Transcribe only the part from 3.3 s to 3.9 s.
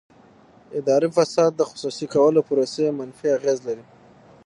اغېز لري.